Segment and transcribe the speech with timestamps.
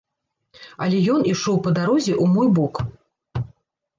[0.85, 2.75] Але ён ішоў па дарозе ў мой бок.